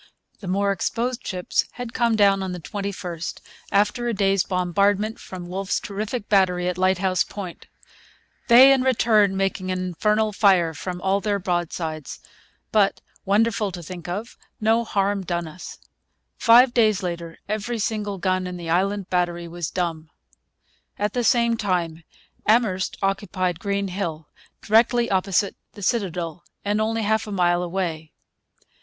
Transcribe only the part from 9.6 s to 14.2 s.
an Infernall Fire from all their Broadsides; but, wonderfull to think